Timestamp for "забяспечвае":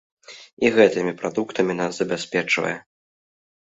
2.03-2.77